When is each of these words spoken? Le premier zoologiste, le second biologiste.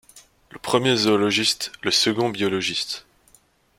Le 0.49 0.57
premier 0.57 0.95
zoologiste, 0.95 1.71
le 1.83 1.91
second 1.91 2.29
biologiste. 2.29 3.05